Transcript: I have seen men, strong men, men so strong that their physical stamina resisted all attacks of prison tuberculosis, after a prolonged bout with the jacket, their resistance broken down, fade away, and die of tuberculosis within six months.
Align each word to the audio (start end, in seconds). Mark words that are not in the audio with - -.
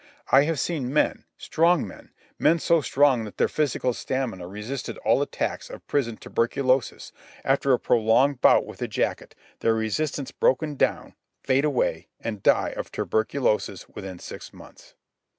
I 0.31 0.45
have 0.45 0.59
seen 0.59 0.91
men, 0.91 1.25
strong 1.37 1.87
men, 1.87 2.09
men 2.39 2.57
so 2.57 2.81
strong 2.81 3.23
that 3.25 3.37
their 3.37 3.47
physical 3.47 3.93
stamina 3.93 4.47
resisted 4.47 4.97
all 5.05 5.21
attacks 5.21 5.69
of 5.69 5.85
prison 5.85 6.17
tuberculosis, 6.17 7.11
after 7.45 7.71
a 7.71 7.77
prolonged 7.77 8.41
bout 8.41 8.65
with 8.65 8.79
the 8.79 8.87
jacket, 8.87 9.35
their 9.59 9.75
resistance 9.75 10.31
broken 10.31 10.73
down, 10.73 11.13
fade 11.43 11.65
away, 11.65 12.07
and 12.19 12.41
die 12.41 12.69
of 12.75 12.91
tuberculosis 12.91 13.87
within 13.89 14.17
six 14.17 14.51
months. 14.51 14.95